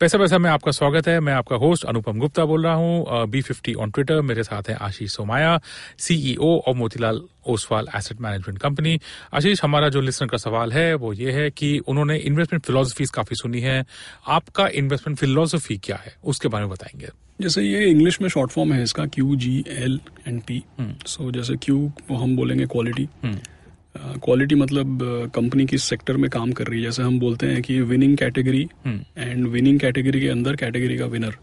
पैसा 0.00 0.18
पैसा 0.18 0.38
में 0.38 0.48
आपका 0.50 0.72
स्वागत 0.72 1.08
है। 1.08 1.18
मैं 1.20 1.32
आपका 1.32 1.56
होस्ट 1.56 1.84
अनुपम 1.84 2.18
गुप्ता 2.18 2.44
बोल 2.44 2.64
रहा 2.64 2.74
हूँ 2.74 3.26
बी 3.28 3.40
फिफ्टी 3.42 3.72
ऑन 3.74 3.90
ट्विटर 3.90 4.20
मेरे 4.22 4.42
साथ 4.42 4.68
हैं 4.68 4.76
आशीष 4.76 5.12
सोमाया 5.12 5.58
सीईओ 5.98 6.50
और 6.58 6.74
Motilal 6.74 7.20
Oswal 7.46 7.88
asset 7.96 8.20
management 8.20 8.58
company 8.58 9.00
Ashish 9.34 9.62
हमारा 9.64 9.88
जो 9.88 10.00
लिसनर 10.00 10.28
का 10.28 10.36
सवाल 10.36 10.72
है 10.72 10.94
वो 10.94 11.12
ये 11.12 11.32
है 11.32 11.50
कि 11.50 11.78
उन्होंने 11.78 12.16
इन्वेस्टमेंट 12.18 12.64
फिलोसफीज 12.64 13.10
काफ़ी 13.10 13.36
सुनी 13.36 13.60
है। 13.60 13.84
आपका 14.28 14.68
इन्वेस्टमेंट 14.68 15.18
फिलोसफी 15.18 15.78
क्या 15.78 15.96
है? 15.96 16.14
उसके 16.24 16.48
बारे 16.48 16.64
में 16.64 16.72
बताएँगे। 16.72 17.08
जैसे 17.40 17.62
ये 17.62 17.84
इंग्लिश 17.90 18.20
में 18.20 18.28
शॉर्ट 18.28 18.50
फॉर्म 18.50 18.72
है 18.72 18.82
इसका 18.82 19.06
Q 19.06 19.36
G 19.36 19.64
L 19.68 20.00
and 20.28 20.42
P 20.42 20.62
so 20.80 21.30
जैसे 21.30 21.56
क्यू 21.56 21.92
हम 22.12 22.36
बोलेंगे 22.36 22.66
क्वालिटी 22.66 23.08
क्वालिटी 23.98 24.54
मतलब 24.54 24.98
कंपनी 25.34 25.66
किस 25.66 25.82
सेक्टर 25.84 26.16
में 26.16 26.28
काम 26.30 26.52
कर 26.52 26.66
रही 26.66 26.78
है। 26.78 26.84
जैसे 26.84 27.02
हम 27.02 27.18
बोलते 27.20 27.46
हैं 27.46 27.62
कि 27.62 27.80
winning 27.82 28.16
category 28.16 28.68
and 28.86 29.46
winning 29.46 29.80
category 29.80 30.20
के 30.20 30.28
अंदर 30.28 30.56
कैटेगरी 30.56 30.96
का 30.98 31.06
विनर 31.06 31.36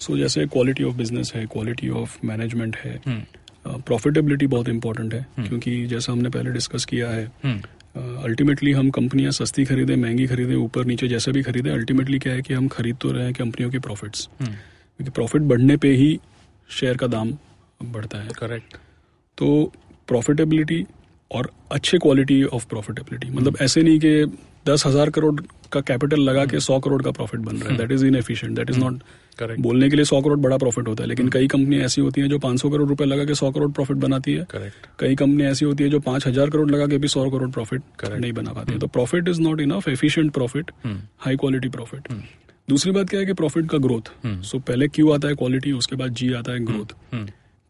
सो 0.00 0.16
जैसे 0.18 0.46
क्वालिटी 0.46 0.84
ऑफ़ 0.84 0.96
बिज़नेस 0.96 1.32
है 1.34 1.44
क्वालिटी 1.46 1.88
ऑफ़ 1.88 2.18
मैनेजमेंट 2.24 2.76
है 2.76 3.00
प्रॉफिटेबिलिटी 3.66 4.46
बहुत 4.46 4.68
इंपॉर्टेंट 4.68 5.14
है 5.14 5.26
क्योंकि 5.38 5.86
जैसा 5.86 6.12
हमने 6.12 6.28
पहले 6.28 6.50
डिस्कस 6.50 6.84
किया 6.84 7.10
है 7.10 7.24
अल्टीमेटली 7.96 8.72
हम 8.72 8.90
कंपनियाँ 8.90 9.32
सस्ती 9.32 9.64
खरीदे 9.64 9.96
महँगी 9.96 10.26
खरीदे 10.26 10.54
ऊपर 10.54 10.84
नीचे 10.84 11.08
जैसे 11.08 11.32
भी 11.32 11.42
खरीदे 11.42 11.70
अल्टीमेटली 11.70 12.18
क्या 12.18 12.32
है 12.32 12.42
कि 12.42 12.54
हम 12.54 12.68
खरीद 12.68 12.96
तो 13.00 13.10
रहे 13.12 13.24
हैं 13.24 13.34
कंपनियों 13.34 13.70
के 13.70 13.78
प्रॉफिट्स 13.78 14.28
क्योंकि 14.38 15.10
प्रॉफिट 15.10 15.42
बढ़ने 15.42 15.76
पे 15.76 15.92
ही 15.96 16.18
शेयर 16.70 16.96
का 16.96 17.06
दाम 17.06 17.32
बढ़ता 17.84 18.18
है। 18.18 18.28
करेक्ट 18.38 18.76
तो 19.38 19.72
प्रॉफिटेबिलिटी 20.08 20.84
और 21.32 21.50
अच्छे 21.72 21.98
क्वालिटी 21.98 22.42
ऑफ़ 22.44 22.66
प्रॉफिटेबिलिटी 22.68 23.30
मतलब 23.30 23.56
ऐसे 23.60 23.82
नहीं 23.82 23.98
कि 23.98 24.24
दस 24.66 24.86
हज़ार 24.86 25.10
करोड़ 25.10 25.40
का 25.72 25.80
कैपिटल 25.80 26.20
लगा 26.20 26.44
के 26.46 26.60
सौ 26.60 26.78
करोड़ 26.80 27.02
का 27.02 27.10
प्रॉफिट 27.10 27.40
बन 27.40 27.56
रहा 27.56 27.70
है। 27.70 27.76
That 27.78 27.92
is 27.92 28.04
inefficient 28.06 28.56
that 28.56 28.70
is 28.70 28.78
not 28.78 29.02
correct 29.38 29.60
बोलने 29.62 29.88
के 29.90 29.96
लिए 29.96 30.04
सौ 30.04 30.20
करोड़ 30.22 30.38
बड़ा 30.40 30.56
प्रॉफिट 30.58 30.88
होता 30.88 31.02
है 31.02 31.08
लेकिन 31.08 31.28
कई 31.28 31.46
कंपनी 31.48 31.78
ऐसी 31.80 32.00
होती 32.00 32.20
है 32.20 32.28
जो 32.28 32.38
500 32.38 32.70
करोड़ 32.70 32.88
रुपए 32.88 33.04
लगा 33.04 33.24
के 33.24 33.34
सौ 33.34 33.50
करोड़ 33.50 33.70
प्रॉफिट 33.72 33.96
बनाती 33.98 34.34
है। 34.34 34.44
करेक्ट 34.50 34.86
कई 34.98 35.16
कंपनी 35.16 35.44
ऐसी 35.44 35.64
होती 35.64 35.84
है 35.84 35.90
जो 35.90 36.00
पाँच 36.02 36.26
हज़ार 36.26 36.50
करोड़ 36.50 36.70
लगा 36.70 36.86
के 36.86 36.98
भी 36.98 37.08
सौ 37.08 37.28
करोड़ 37.30 37.50
प्रॉफिट 37.50 37.82
नहीं 38.04 38.32
बना 38.32 38.52
पाती। 38.52 38.72
है 38.72 38.78
तो 38.78 38.86
profit 38.88 39.28
is 39.28 39.40
not 39.40 39.60
enough 39.60 39.88
efficient 39.88 40.32
profit 40.32 40.70
high 41.18 41.36
quality 41.36 41.68
profit 41.70 42.08
दूसरी 42.68 42.92
बात 42.92 43.08
क्या 43.10 43.20
है 43.20 43.26
कि 43.26 43.32
प्रॉफिट 43.34 43.70
का 43.70 43.78
ग्रोथ 43.80 44.10
सो 44.44 44.58
पहले 44.60 44.88
क्यू 44.88 45.10
आता 45.12 45.28
है 45.28 45.34
क्वालिटी 45.34 45.72
उसके 45.74 45.96
बाद 45.96 46.14
जी 46.14 46.32
आता 46.34 46.52
है 46.52 46.64
ग्रोथ 46.64 46.94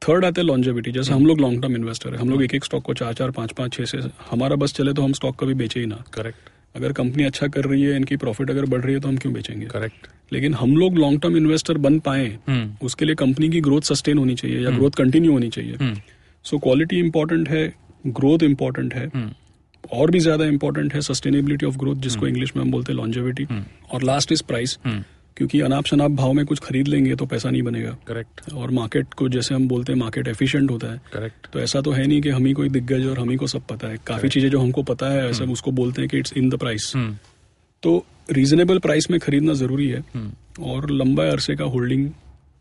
थर्ड 0.02 0.24
आता 0.24 0.40
है 0.40 0.46
लॉन्जेविटी 0.46 0.92
जैसे 0.92 1.12
हम 1.12 1.26
लोग 1.26 1.40
लॉन्ग 1.40 1.62
टर्म 1.62 1.76
इन्वेस्टर 1.76 2.14
है 2.14 2.18
हम 2.20 2.30
लोग 2.30 2.42
एक 2.42 2.54
एक 2.54 2.64
स्टॉक 2.64 2.82
को 2.84 2.94
चार 2.94 3.12
चार 3.14 3.30
पाँच 3.30 3.52
पाँच 3.58 3.72
छह 3.74 3.84
से 3.84 3.98
हमारा 4.30 4.56
बस 4.56 4.74
चले 4.74 4.92
तो 4.92 5.02
हम 5.02 5.12
स्टॉक 5.12 5.38
कभी 5.40 5.54
बेचे 5.54 5.80
ही 5.80 5.86
ना। 5.86 6.02
करेक्ट 6.14 6.50
अगर 6.76 6.92
कंपनी 6.92 7.24
अच्छा 7.24 7.46
कर 7.48 7.64
रही 7.64 7.82
है 7.82 7.96
इनकी 7.96 8.16
प्रॉफिट 8.16 8.50
अगर 8.50 8.64
बढ़ 8.66 8.80
रही 8.80 8.94
है 8.94 9.00
तो 9.00 9.08
हम 9.08 9.16
क्यों 9.16 9.32
बेचेंगे? 9.34 9.66
करेक्ट 9.66 10.06
लेकिन 10.32 10.54
हम 10.54 10.76
लोग 10.76 10.98
लॉन्ग 10.98 11.20
टर्म 11.22 11.36
इन्वेस्टर 11.36 11.78
बन 11.78 11.98
पाए 12.00 12.26
उसके 12.82 13.04
लिए 13.04 13.14
कंपनी 13.14 13.48
की 13.48 13.60
ग्रोथ 13.60 13.80
सस्टेन 13.82 14.18
होनी 14.18 14.34
चाहिए 14.34 14.60
या 14.60 14.70
ग्रोथ 14.70 14.90
कंटिन्यू 14.98 15.32
होनी 15.32 15.48
चाहिए। 15.50 15.94
सो 16.44 16.58
क्वालिटी 16.58 16.98
इंपॉर्टेंट 16.98 17.48
है 17.48 17.72
ग्रोथ 18.08 18.42
इंपॉर्टेंट 18.42 18.94
है 18.94 19.10
और 19.92 20.10
भी 20.10 20.18
ज़्यादा 20.20 20.44
इंपॉर्टेंट 20.46 20.94
है 20.94 21.00
सस्टेनेबिलिटी 21.02 21.66
ऑफ़ 21.66 21.76
ग्रोथ 21.78 21.96
जिसको 22.02 22.26
इंग्लिश 22.26 22.56
में 22.56 22.62
हम 22.62 22.70
बोलते 22.70 22.92
हैं 22.92 22.98
लॉन्जेविटी 22.98 23.46
और 23.92 24.02
लास्ट 24.02 24.32
इज़ 24.32 24.42
प्राइस 24.48 24.78
क्योंकि 25.36 25.60
अनाप 25.60 25.86
शनाप 25.86 26.10
भाव 26.12 26.32
में 26.32 26.44
कुछ 26.46 26.58
खरीद 26.58 26.88
लेंगे 26.88 27.14
तो 27.14 27.26
पैसा 27.26 27.50
नहीं 27.50 27.62
बनेगा। 27.62 27.96
करेक्ट 28.06 28.52
और 28.52 28.70
मार्केट 28.70 29.14
को 29.14 29.28
जैसे 29.28 29.54
हम 29.54 29.68
बोलते 29.68 29.92
हैं 29.92 29.98
मार्केट 30.00 30.28
एफिशिएंट 30.28 30.70
होता 30.70 30.92
है। 30.92 31.00
करेक्ट 31.12 31.46
तो 31.52 31.60
ऐसा 31.60 31.80
तो 31.80 31.90
है 31.90 32.06
नहीं 32.06 32.20
कि 32.22 32.30
हम 32.30 32.46
ही 32.46 32.52
कोई 32.52 32.68
दिग्गज 32.68 33.06
और 33.06 33.18
हम 33.18 33.30
ही 33.30 33.36
को 33.36 33.46
सब 33.46 33.66
पता 33.70 33.88
है। 33.88 33.98
काफ़ी 34.06 34.28
चीज़ें 34.28 34.50
जो 34.50 34.60
हमको 34.60 34.82
पता 34.84 35.10
है 35.10 35.28
ऐसे 35.30 35.44
हम 35.44 35.52
उसको 35.52 35.70
बोलते 35.72 36.02
हैं 36.02 36.10
कि 36.10 36.18
इट्स 36.18 36.32
इन 36.36 36.48
द 36.48 36.58
प्राइस 36.58 36.92
तो 37.82 38.04
रीजनेबल 38.30 38.78
प्राइस 38.78 39.10
में 39.10 39.18
खरीदना 39.20 39.52
ज़रूरी 39.54 39.88
है। 39.88 40.04
और 40.62 40.90
लंबा 40.90 41.24
अरसे 41.26 41.54
का 41.56 41.64
holding 41.66 42.08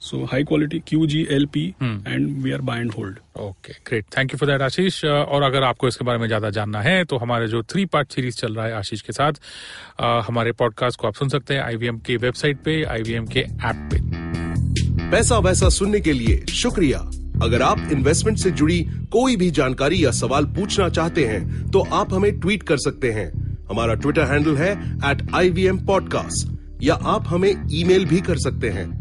so 0.01 0.23
high 0.25 0.43
quality 0.43 0.79
Q 0.79 1.05
G 1.05 1.27
L 1.31 1.45
P 1.45 1.75
and 1.83 2.43
we 2.43 2.51
are 2.51 2.61
buy 2.61 2.79
and 2.79 2.91
hold 2.91 3.17
okay 3.41 3.73
great 3.73 4.05
thank 4.17 4.33
you 4.33 4.37
for 4.37 4.49
that 4.49 4.61
Ashish 4.61 5.01
Uh, 5.01 5.07
और 5.07 5.43
अगर 5.43 5.63
आपको 5.63 5.87
इसके 5.87 6.05
बारे 6.05 6.19
में 6.19 6.27
ज़्यादा 6.27 6.49
जानना 6.49 6.81
है 6.81 7.03
तो 7.05 7.17
हमारे 7.17 7.47
जो 7.47 7.63
थ्री 7.63 7.85
पार्ट 7.85 8.11
सीरीज़ 8.11 8.35
चल 8.35 8.55
रहा 8.55 8.65
है 8.65 8.73
आशीष 8.73 9.01
के 9.01 9.13
साथ 9.13 9.33
uh, 9.33 10.27
हमारे 10.27 10.51
पॉडकास्ट 10.51 10.99
को 10.99 11.07
आप 11.07 11.13
सुन 11.13 11.29
सकते 11.29 11.53
हैं 11.53 11.61
आईवीएम 11.61 11.97
के 11.97 12.17
वेबसाइट 12.17 12.57
पे 12.57 12.83
आईवीएम 12.83 13.25
के 13.25 13.39
ऐप 13.39 13.89
पे। 13.91 13.99
पैसा 15.11 15.37
वैसा 15.37 15.69
सुनने 15.69 15.99
के 15.99 16.13
लिए 16.13 16.45
शुक्रिया। 16.53 16.99
अगर 17.43 17.61
आप 17.61 17.89
इन्वेस्टमेंट 17.91 18.37
से 18.37 18.51
जुड़ी 18.51 18.79
कोई 19.11 19.35
भी 19.35 19.51
जानकारी 19.51 20.05
या 20.05 20.11
सवाल 20.11 20.45
पूछना 20.45 20.89
चाहते 20.89 21.25
हैं 21.25 21.69
तो 21.71 21.79
आप 21.79 22.13
हमें 22.13 22.39
ट्वीट 22.39 22.63
कर 22.63 22.77
सकते 22.77 23.11
हैं। 23.11 23.27
हमारा 23.69 23.93
ट्विटर 23.93 24.21
हैंडल 24.21 24.57
है 24.57 24.71
एट 25.11 25.27
आई 25.35 25.69
पॉडकास्ट 25.87 26.83
या 26.83 26.93
आप 26.93 27.27
हमें 27.27 27.53
ईमेल 27.73 28.05
भी 28.05 28.21
कर 28.21 28.37
सकते 28.37 28.69
हैं। 28.69 29.00